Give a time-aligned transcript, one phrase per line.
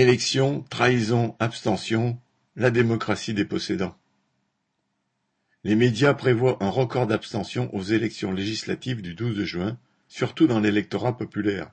[0.00, 2.18] Élections, trahison, abstention,
[2.56, 3.94] la démocratie des possédants.
[5.62, 9.76] Les médias prévoient un record d'abstention aux élections législatives du 12 juin,
[10.08, 11.70] surtout dans l'électorat populaire,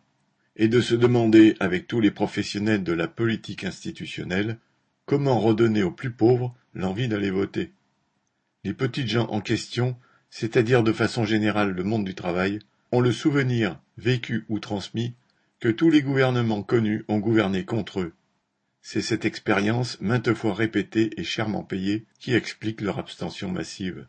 [0.58, 4.60] et de se demander, avec tous les professionnels de la politique institutionnelle,
[5.06, 7.72] comment redonner aux plus pauvres l'envie d'aller voter.
[8.66, 9.96] Les petites gens en question,
[10.32, 12.60] c'est-à-dire de façon générale le monde du travail,
[12.92, 15.16] ont le souvenir, vécu ou transmis,
[15.62, 18.14] que tous les gouvernements connus ont gouverné contre eux.
[18.90, 24.08] C'est cette expérience, maintes fois répétée et chèrement payée, qui explique leur abstention massive.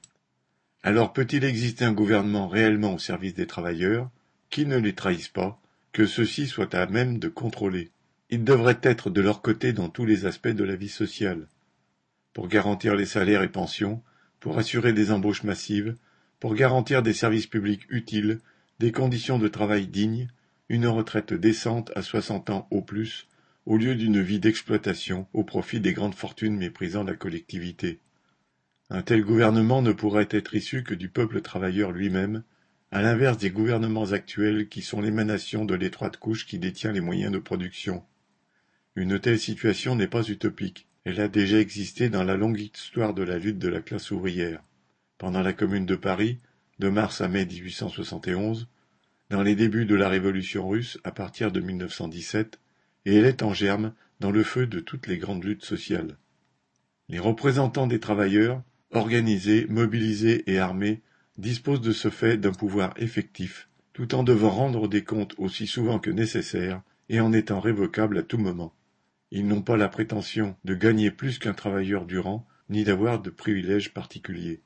[0.85, 4.09] Alors peut-il exister un gouvernement réellement au service des travailleurs,
[4.51, 5.61] qui ne les trahisse pas,
[5.91, 7.91] que ceux-ci soient à même de contrôler?
[8.31, 11.49] Ils devraient être de leur côté dans tous les aspects de la vie sociale.
[12.33, 14.01] Pour garantir les salaires et pensions,
[14.39, 15.97] pour assurer des embauches massives,
[16.39, 18.39] pour garantir des services publics utiles,
[18.79, 20.29] des conditions de travail dignes,
[20.69, 23.27] une retraite décente à soixante ans au plus,
[23.69, 28.01] au lieu d'une vie d'exploitation au profit des grandes fortunes méprisant la collectivité.
[28.89, 32.45] Un tel gouvernement ne pourrait être issu que du peuple travailleur lui-même,
[32.91, 37.31] à l'inverse des gouvernements actuels qui sont l'émanation de l'étroite couche qui détient les moyens
[37.31, 38.03] de production.
[38.97, 43.23] Une telle situation n'est pas utopique, elle a déjà existé dans la longue histoire de
[43.23, 44.63] la lutte de la classe ouvrière.
[45.19, 46.39] Pendant la Commune de Paris,
[46.79, 48.67] de mars à mai 1871,
[49.29, 52.59] dans les débuts de la Révolution russe à partir de 1917,
[53.09, 56.19] et elle est en germe dans le feu de toutes les grandes luttes sociales.
[57.09, 61.01] Les représentants des travailleurs, organisés, mobilisés et armés,
[61.39, 65.99] disposent de ce fait d'un pouvoir effectif, tout en devant rendre des comptes aussi souvent
[65.99, 68.75] que nécessaire et en étant révocables à tout moment.
[69.31, 73.95] Ils n'ont pas la prétention de gagner plus qu'un travailleur durant, ni d'avoir de privilèges
[73.95, 74.61] particuliers.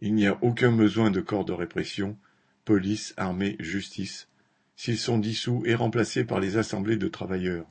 [0.00, 2.16] Il n'y a aucun besoin de corps de répression,
[2.64, 4.30] police, armée, justice,
[4.76, 7.66] s'ils sont dissous et remplacés par les assemblées de travailleurs.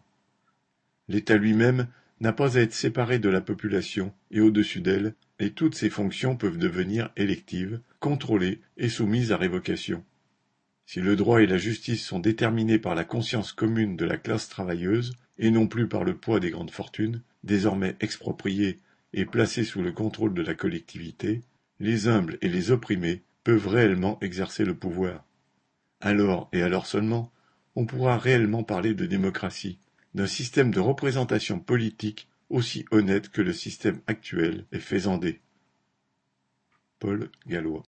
[1.07, 1.87] L'État lui-même
[2.21, 6.37] n'a pas à être séparé de la population et au-dessus d'elle, et toutes ses fonctions
[6.37, 10.03] peuvent devenir électives, contrôlées et soumises à révocation.
[10.85, 14.47] Si le droit et la justice sont déterminés par la conscience commune de la classe
[14.47, 18.79] travailleuse, et non plus par le poids des grandes fortunes, désormais expropriées
[19.13, 21.41] et placées sous le contrôle de la collectivité,
[21.79, 25.25] les humbles et les opprimés peuvent réellement exercer le pouvoir.
[26.05, 27.31] Alors, et alors seulement,
[27.77, 29.79] on pourra réellement parler de démocratie,
[30.13, 35.39] d'un système de représentation politique aussi honnête que le système actuel est faisandé.
[36.99, 37.81] Paul Gallois